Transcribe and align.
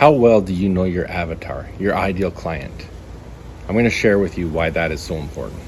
How 0.00 0.12
well 0.12 0.40
do 0.40 0.54
you 0.54 0.70
know 0.70 0.84
your 0.84 1.06
avatar, 1.10 1.68
your 1.78 1.94
ideal 1.94 2.30
client? 2.30 2.86
I'm 3.68 3.74
going 3.74 3.84
to 3.84 3.90
share 3.90 4.18
with 4.18 4.38
you 4.38 4.48
why 4.48 4.70
that 4.70 4.92
is 4.92 5.02
so 5.02 5.16
important. 5.16 5.60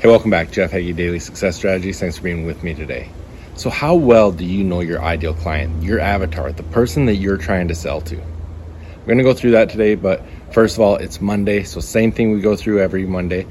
Hey, 0.00 0.08
welcome 0.08 0.32
back. 0.32 0.50
Jeff 0.50 0.72
Hagee, 0.72 0.96
Daily 0.96 1.20
Success 1.20 1.54
Strategies. 1.54 2.00
Thanks 2.00 2.16
for 2.16 2.24
being 2.24 2.44
with 2.44 2.64
me 2.64 2.74
today. 2.74 3.08
So, 3.54 3.70
how 3.70 3.94
well 3.94 4.32
do 4.32 4.44
you 4.44 4.64
know 4.64 4.80
your 4.80 5.00
ideal 5.00 5.34
client, 5.34 5.80
your 5.80 6.00
avatar, 6.00 6.50
the 6.50 6.64
person 6.64 7.06
that 7.06 7.18
you're 7.18 7.36
trying 7.36 7.68
to 7.68 7.76
sell 7.76 8.00
to? 8.00 8.16
We're 8.16 9.06
going 9.06 9.18
to 9.18 9.24
go 9.24 9.34
through 9.34 9.52
that 9.52 9.68
today, 9.68 9.94
but 9.94 10.24
first 10.52 10.76
of 10.76 10.80
all, 10.82 10.96
it's 10.96 11.20
Monday. 11.20 11.62
So, 11.64 11.80
same 11.80 12.12
thing 12.12 12.32
we 12.32 12.40
go 12.40 12.56
through 12.56 12.80
every 12.80 13.06
Monday. 13.06 13.46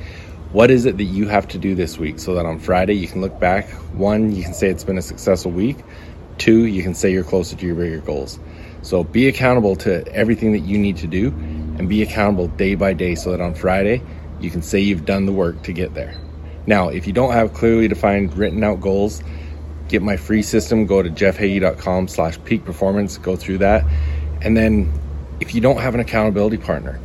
What 0.52 0.70
is 0.70 0.86
it 0.86 0.98
that 0.98 1.06
you 1.06 1.28
have 1.28 1.48
to 1.50 1.58
do 1.58 1.76
this 1.76 1.98
week 1.98 2.20
so 2.20 2.36
that 2.36 2.46
on 2.46 2.60
Friday 2.60 2.94
you 2.94 3.08
can 3.08 3.22
look 3.22 3.40
back? 3.40 3.70
One, 3.94 4.36
you 4.36 4.44
can 4.44 4.54
say 4.54 4.70
it's 4.70 4.84
been 4.84 4.98
a 4.98 5.02
successful 5.02 5.52
week. 5.52 5.78
Two, 6.38 6.66
you 6.66 6.84
can 6.84 6.94
say 6.94 7.12
you're 7.12 7.24
closer 7.24 7.56
to 7.56 7.66
your 7.66 7.76
bigger 7.76 8.00
goals. 8.00 8.40
So, 8.82 9.04
be 9.04 9.28
accountable 9.28 9.76
to 9.78 10.08
everything 10.14 10.54
that 10.54 10.60
you 10.60 10.78
need 10.78 10.98
to 10.98 11.08
do 11.08 11.28
and 11.28 11.90
be 11.90 12.02
accountable 12.02 12.48
day 12.48 12.76
by 12.76 12.94
day 12.94 13.16
so 13.16 13.32
that 13.32 13.42
on 13.42 13.56
Friday 13.56 14.02
you 14.40 14.50
can 14.50 14.62
say 14.62 14.80
you've 14.80 15.06
done 15.06 15.26
the 15.26 15.32
work 15.32 15.62
to 15.64 15.74
get 15.74 15.94
there. 15.94 16.16
Now, 16.68 16.90
if 16.90 17.08
you 17.08 17.14
don't 17.14 17.32
have 17.32 17.54
clearly 17.54 17.88
defined 17.88 18.36
written 18.38 18.64
out 18.64 18.82
goals, 18.82 19.24
get 19.88 20.02
my 20.02 20.18
free 20.18 20.42
system, 20.42 20.86
go 20.86 21.02
to 21.02 21.10
jeffhagee.com 21.10 22.08
slash 22.08 22.44
peak 22.44 22.66
performance, 22.66 23.18
go 23.18 23.36
through 23.36 23.60
that. 23.60 23.86
And 24.42 24.58
then 24.58 24.92
if 25.42 25.56
you 25.56 25.60
don't 25.60 25.82
have 25.82 25.96
an 25.96 26.00
accountability 26.00 26.58
partner, 26.58 27.00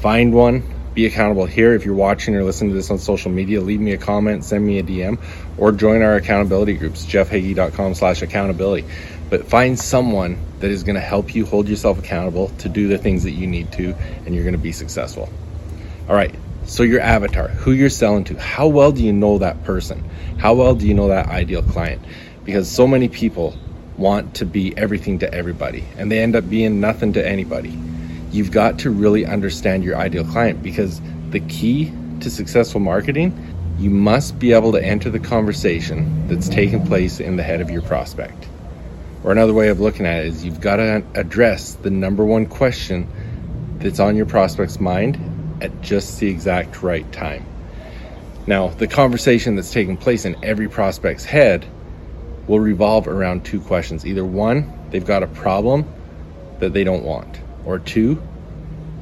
find 0.00 0.32
one, 0.32 0.62
be 0.94 1.06
accountable 1.06 1.44
here. 1.44 1.74
If 1.74 1.84
you're 1.84 1.94
watching 1.94 2.34
or 2.36 2.44
listening 2.44 2.70
to 2.70 2.76
this 2.76 2.90
on 2.90 2.98
social 2.98 3.30
media, 3.30 3.60
leave 3.60 3.80
me 3.80 3.92
a 3.92 3.98
comment, 3.98 4.44
send 4.44 4.64
me 4.64 4.78
a 4.78 4.82
DM, 4.82 5.20
or 5.58 5.72
join 5.72 6.00
our 6.00 6.14
accountability 6.14 6.74
groups, 6.74 7.04
jeffhagee.com 7.04 7.94
slash 7.94 8.22
accountability. 8.22 8.86
But 9.28 9.48
find 9.48 9.78
someone 9.78 10.38
that 10.60 10.70
is 10.70 10.84
going 10.84 10.94
to 10.94 11.00
help 11.00 11.34
you 11.34 11.44
hold 11.44 11.68
yourself 11.68 11.98
accountable 11.98 12.48
to 12.58 12.68
do 12.68 12.88
the 12.88 12.96
things 12.96 13.24
that 13.24 13.32
you 13.32 13.46
need 13.46 13.72
to, 13.72 13.94
and 14.24 14.34
you're 14.34 14.44
going 14.44 14.54
to 14.54 14.58
be 14.58 14.72
successful. 14.72 15.28
All 16.08 16.14
right, 16.14 16.34
so, 16.66 16.84
your 16.84 17.00
avatar, 17.00 17.48
who 17.48 17.72
you're 17.72 17.90
selling 17.90 18.22
to, 18.24 18.38
how 18.38 18.68
well 18.68 18.92
do 18.92 19.02
you 19.02 19.12
know 19.12 19.38
that 19.38 19.64
person? 19.64 20.08
How 20.38 20.54
well 20.54 20.76
do 20.76 20.86
you 20.86 20.94
know 20.94 21.08
that 21.08 21.26
ideal 21.26 21.62
client? 21.62 22.00
Because 22.44 22.70
so 22.70 22.86
many 22.86 23.08
people 23.08 23.56
want 24.00 24.34
to 24.34 24.46
be 24.46 24.76
everything 24.76 25.18
to 25.18 25.32
everybody 25.32 25.84
and 25.96 26.10
they 26.10 26.18
end 26.18 26.34
up 26.34 26.48
being 26.48 26.80
nothing 26.80 27.12
to 27.12 27.26
anybody. 27.26 27.78
You've 28.32 28.50
got 28.50 28.78
to 28.80 28.90
really 28.90 29.26
understand 29.26 29.84
your 29.84 29.96
ideal 29.96 30.24
client 30.24 30.62
because 30.62 31.00
the 31.30 31.40
key 31.40 31.92
to 32.20 32.30
successful 32.30 32.80
marketing, 32.80 33.32
you 33.78 33.90
must 33.90 34.38
be 34.38 34.52
able 34.52 34.72
to 34.72 34.82
enter 34.82 35.10
the 35.10 35.20
conversation 35.20 36.26
that's 36.28 36.48
taking 36.48 36.86
place 36.86 37.20
in 37.20 37.36
the 37.36 37.42
head 37.42 37.60
of 37.60 37.70
your 37.70 37.82
prospect. 37.82 38.48
Or 39.22 39.32
another 39.32 39.52
way 39.52 39.68
of 39.68 39.80
looking 39.80 40.06
at 40.06 40.20
it 40.20 40.26
is 40.26 40.44
you've 40.44 40.60
got 40.60 40.76
to 40.76 41.04
address 41.14 41.74
the 41.74 41.90
number 41.90 42.24
one 42.24 42.46
question 42.46 43.06
that's 43.78 44.00
on 44.00 44.16
your 44.16 44.26
prospect's 44.26 44.80
mind 44.80 45.18
at 45.62 45.80
just 45.82 46.18
the 46.20 46.28
exact 46.28 46.82
right 46.82 47.10
time. 47.12 47.44
Now, 48.46 48.68
the 48.68 48.86
conversation 48.86 49.56
that's 49.56 49.72
taking 49.72 49.96
place 49.96 50.24
in 50.24 50.42
every 50.42 50.68
prospect's 50.68 51.24
head 51.24 51.66
will 52.50 52.58
revolve 52.58 53.06
around 53.06 53.44
two 53.44 53.60
questions. 53.60 54.04
Either 54.04 54.24
one, 54.24 54.72
they've 54.90 55.06
got 55.06 55.22
a 55.22 55.26
problem 55.28 55.84
that 56.58 56.72
they 56.72 56.82
don't 56.82 57.04
want, 57.04 57.40
or 57.64 57.78
two, 57.78 58.20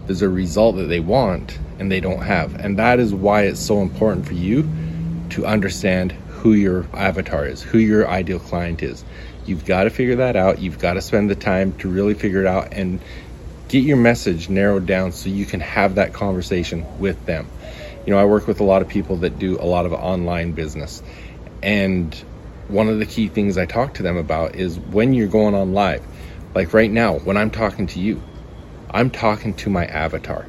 there's 0.07 0.21
a 0.21 0.29
result 0.29 0.77
that 0.77 0.85
they 0.85 1.01
want 1.01 1.59
and 1.79 1.91
they 1.91 1.99
don't 1.99 2.21
have. 2.21 2.55
And 2.57 2.79
that 2.79 3.01
is 3.01 3.15
why 3.15 3.45
it's 3.45 3.59
so 3.59 3.81
important 3.81 4.27
for 4.27 4.35
you 4.35 4.69
to 5.31 5.47
understand 5.47 6.13
who 6.13 6.53
your 6.53 6.87
avatar 6.93 7.47
is, 7.47 7.63
who 7.63 7.79
your 7.79 8.07
ideal 8.07 8.39
client 8.39 8.83
is. 8.83 9.03
You've 9.47 9.65
got 9.65 9.85
to 9.85 9.91
figure 9.91 10.17
that 10.17 10.37
out. 10.37 10.59
You've 10.59 10.79
got 10.79 10.95
to 10.95 11.01
spend 11.01 11.31
the 11.31 11.35
time 11.35 11.73
to 11.79 11.89
really 11.89 12.13
figure 12.13 12.43
it 12.43 12.47
out 12.47 12.75
and 12.75 13.01
get 13.69 13.83
your 13.83 13.97
message 13.97 14.51
narrowed 14.51 14.85
down 14.85 15.13
so 15.13 15.31
you 15.31 15.47
can 15.47 15.61
have 15.61 15.95
that 15.95 16.13
conversation 16.13 16.85
with 16.99 17.25
them. 17.25 17.49
You 18.05 18.13
know, 18.13 18.19
I 18.19 18.27
work 18.27 18.47
with 18.47 18.61
a 18.61 18.65
lot 18.65 18.83
of 18.83 18.89
people 18.89 19.17
that 19.19 19.39
do 19.39 19.59
a 19.59 19.65
lot 19.65 19.87
of 19.87 19.95
online 19.95 20.53
business. 20.53 21.03
And 21.63 22.15
one 22.69 22.89
of 22.89 22.99
the 22.99 23.07
key 23.07 23.29
things 23.29 23.57
I 23.57 23.67
talk 23.67 23.95
to 23.95 24.03
them 24.03 24.17
about 24.17 24.55
is 24.55 24.79
when 24.79 25.15
you're 25.15 25.27
going 25.27 25.55
on 25.55 25.73
live. 25.73 26.05
Like 26.55 26.75
right 26.75 26.91
now, 26.91 27.19
when 27.19 27.37
I'm 27.37 27.51
talking 27.51 27.87
to 27.89 28.01
you, 28.01 28.23
I'm 28.91 29.11
talking 29.11 29.55
to 29.55 29.71
my 29.71 29.87
avatar. 29.87 30.47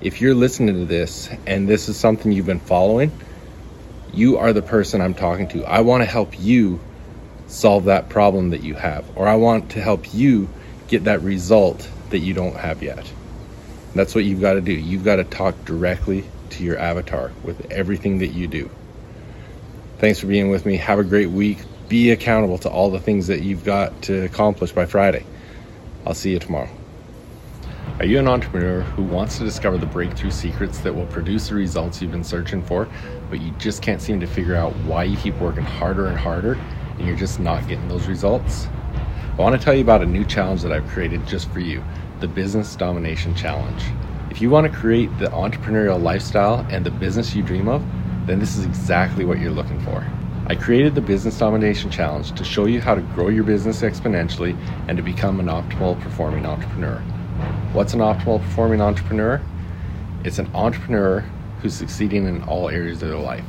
If 0.00 0.20
you're 0.20 0.34
listening 0.34 0.74
to 0.76 0.84
this 0.84 1.30
and 1.46 1.66
this 1.66 1.88
is 1.88 1.96
something 1.96 2.30
you've 2.30 2.46
been 2.46 2.60
following, 2.60 3.10
you 4.12 4.38
are 4.38 4.52
the 4.52 4.62
person 4.62 5.00
I'm 5.00 5.14
talking 5.14 5.48
to. 5.48 5.64
I 5.64 5.80
want 5.80 6.02
to 6.02 6.06
help 6.06 6.38
you 6.38 6.80
solve 7.48 7.84
that 7.84 8.08
problem 8.08 8.50
that 8.50 8.62
you 8.62 8.74
have, 8.74 9.04
or 9.16 9.26
I 9.26 9.36
want 9.36 9.70
to 9.72 9.82
help 9.82 10.12
you 10.12 10.48
get 10.88 11.04
that 11.04 11.22
result 11.22 11.88
that 12.10 12.18
you 12.18 12.34
don't 12.34 12.56
have 12.56 12.82
yet. 12.82 13.10
That's 13.94 14.14
what 14.14 14.24
you've 14.24 14.40
got 14.40 14.54
to 14.54 14.60
do. 14.60 14.72
You've 14.72 15.04
got 15.04 15.16
to 15.16 15.24
talk 15.24 15.64
directly 15.64 16.24
to 16.50 16.64
your 16.64 16.78
avatar 16.78 17.32
with 17.42 17.70
everything 17.72 18.18
that 18.18 18.28
you 18.28 18.46
do. 18.46 18.70
Thanks 19.98 20.20
for 20.20 20.26
being 20.26 20.50
with 20.50 20.66
me. 20.66 20.76
Have 20.76 20.98
a 20.98 21.04
great 21.04 21.30
week. 21.30 21.58
Be 21.88 22.10
accountable 22.10 22.58
to 22.58 22.68
all 22.68 22.90
the 22.90 23.00
things 23.00 23.28
that 23.28 23.40
you've 23.40 23.64
got 23.64 24.02
to 24.02 24.26
accomplish 24.26 24.72
by 24.72 24.84
Friday. 24.84 25.24
I'll 26.06 26.12
see 26.12 26.32
you 26.32 26.38
tomorrow. 26.38 26.68
Are 27.98 28.04
you 28.04 28.18
an 28.18 28.28
entrepreneur 28.28 28.82
who 28.82 29.02
wants 29.02 29.38
to 29.38 29.44
discover 29.44 29.78
the 29.78 29.86
breakthrough 29.86 30.30
secrets 30.30 30.80
that 30.80 30.94
will 30.94 31.06
produce 31.06 31.48
the 31.48 31.54
results 31.54 32.02
you've 32.02 32.10
been 32.10 32.24
searching 32.24 32.62
for, 32.62 32.86
but 33.30 33.40
you 33.40 33.52
just 33.52 33.80
can't 33.80 34.02
seem 34.02 34.20
to 34.20 34.26
figure 34.26 34.54
out 34.54 34.76
why 34.84 35.04
you 35.04 35.16
keep 35.16 35.34
working 35.36 35.64
harder 35.64 36.08
and 36.08 36.18
harder 36.18 36.58
and 36.98 37.06
you're 37.06 37.16
just 37.16 37.40
not 37.40 37.66
getting 37.66 37.88
those 37.88 38.06
results? 38.06 38.68
I 39.32 39.40
want 39.40 39.58
to 39.58 39.64
tell 39.64 39.72
you 39.72 39.80
about 39.80 40.02
a 40.02 40.06
new 40.06 40.26
challenge 40.26 40.60
that 40.60 40.72
I've 40.72 40.86
created 40.88 41.26
just 41.26 41.50
for 41.50 41.60
you 41.60 41.82
the 42.20 42.28
Business 42.28 42.76
Domination 42.76 43.34
Challenge. 43.34 43.82
If 44.30 44.42
you 44.42 44.50
want 44.50 44.70
to 44.70 44.78
create 44.78 45.16
the 45.18 45.28
entrepreneurial 45.28 46.02
lifestyle 46.02 46.66
and 46.68 46.84
the 46.84 46.90
business 46.90 47.34
you 47.34 47.42
dream 47.42 47.66
of, 47.66 47.82
then 48.26 48.38
this 48.38 48.56
is 48.56 48.64
exactly 48.64 49.24
what 49.24 49.38
you're 49.38 49.50
looking 49.50 49.80
for. 49.80 50.06
I 50.48 50.54
created 50.54 50.94
the 50.94 51.00
Business 51.00 51.38
Domination 51.38 51.90
Challenge 51.90 52.32
to 52.32 52.44
show 52.44 52.66
you 52.66 52.80
how 52.80 52.94
to 52.94 53.00
grow 53.00 53.28
your 53.28 53.44
business 53.44 53.82
exponentially 53.82 54.56
and 54.86 54.96
to 54.96 55.02
become 55.02 55.40
an 55.40 55.46
optimal 55.46 56.00
performing 56.00 56.46
entrepreneur. 56.46 56.98
What's 57.72 57.94
an 57.94 58.00
optimal 58.00 58.40
performing 58.40 58.80
entrepreneur? 58.80 59.42
It's 60.24 60.38
an 60.38 60.48
entrepreneur 60.54 61.20
who's 61.60 61.74
succeeding 61.74 62.26
in 62.26 62.42
all 62.44 62.68
areas 62.68 63.02
of 63.02 63.08
their 63.08 63.18
life. 63.18 63.44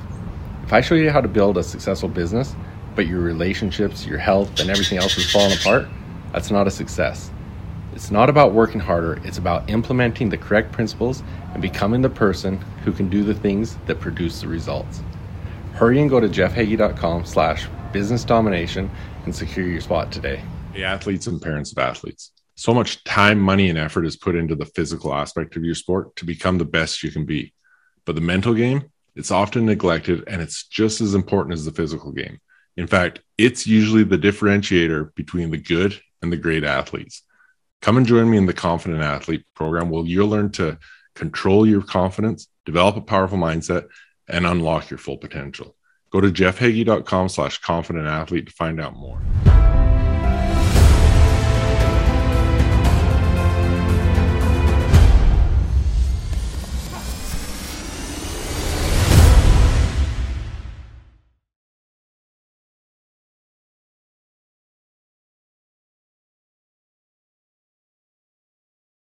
If 0.64 0.74
I 0.74 0.82
show 0.82 0.96
you 0.96 1.12
how 1.12 1.22
to 1.22 1.28
build 1.28 1.58
a 1.58 1.64
successful 1.64 2.10
business, 2.10 2.56
but 2.96 3.08
your 3.08 3.22
relationships, 3.22 4.06
your 4.06 4.18
health, 4.18 4.60
and 4.60 4.70
everything 4.70 4.98
else 4.98 5.18
is 5.18 5.32
falling 5.32 5.54
apart, 5.54 5.88
that's 6.34 6.52
not 6.52 6.68
a 6.68 6.72
success. 6.72 7.32
It's 7.98 8.12
not 8.12 8.30
about 8.30 8.54
working 8.54 8.80
harder, 8.80 9.20
it's 9.24 9.40
about 9.40 9.72
implementing 9.72 10.30
the 10.30 10.38
correct 10.38 10.72
principles 10.72 11.24
and 11.54 11.64
becoming 11.64 12.04
the 12.04 12.12
person 12.12 12.58
who 12.84 12.92
can 12.92 13.10
do 13.10 13.24
the 13.24 13.34
things 13.34 13.76
that 13.88 14.00
produce 14.00 14.40
the 14.40 14.48
results. 14.48 15.02
Hurry 15.74 16.00
and 16.00 16.08
go 16.08 16.20
to 16.20 16.30
jeffhagee.com 16.30 17.26
slash 17.26 17.68
business 17.92 18.24
domination 18.24 18.92
and 19.26 19.36
secure 19.36 19.66
your 19.66 19.82
spot 19.82 20.12
today. 20.12 20.44
Hey, 20.74 20.84
athletes 20.84 21.26
and 21.26 21.42
parents 21.42 21.72
of 21.72 21.80
athletes. 21.80 22.34
So 22.54 22.72
much 22.72 23.04
time, 23.04 23.40
money, 23.40 23.68
and 23.68 23.80
effort 23.80 24.06
is 24.06 24.16
put 24.16 24.36
into 24.36 24.54
the 24.54 24.68
physical 24.68 25.12
aspect 25.12 25.56
of 25.56 25.64
your 25.64 25.74
sport 25.74 26.16
to 26.18 26.26
become 26.26 26.60
the 26.60 26.66
best 26.66 27.02
you 27.02 27.10
can 27.10 27.26
be. 27.26 27.52
But 28.06 28.14
the 28.14 28.22
mental 28.22 28.54
game, 28.54 28.92
it's 29.16 29.32
often 29.32 29.66
neglected 29.66 30.24
and 30.28 30.40
it's 30.40 30.68
just 30.68 31.02
as 31.02 31.16
important 31.16 31.56
as 31.56 31.66
the 31.66 31.72
physical 31.72 32.12
game. 32.12 32.38
In 32.76 32.86
fact, 32.86 33.22
it's 33.40 33.66
usually 33.66 34.04
the 34.04 34.20
differentiator 34.20 35.16
between 35.16 35.50
the 35.50 35.58
good 35.58 36.00
and 36.22 36.32
the 36.32 36.38
great 36.38 36.64
athletes. 36.64 37.24
Come 37.82 37.98
and 37.98 38.06
join 38.06 38.30
me 38.30 38.38
in 38.38 38.46
the 38.46 38.54
Confident 38.54 39.02
Athlete 39.02 39.46
program 39.56 39.90
where 39.90 40.04
you'll 40.04 40.28
learn 40.28 40.52
to 40.54 40.78
control 41.16 41.68
your 41.68 41.82
confidence, 41.82 42.48
develop 42.66 42.96
a 42.96 43.02
powerful 43.02 43.38
mindset, 43.38 43.88
and 44.28 44.46
unlock 44.46 44.90
your 44.90 44.98
full 44.98 45.18
potential. 45.18 45.76
Go 46.12 46.22
to 46.22 46.30
jeffhagee.com 46.30 47.30
slash 47.30 47.60
confident 47.60 48.08
athlete 48.08 48.48
to 48.48 48.52
find 48.54 48.82
out 48.82 48.96
more. 48.96 49.22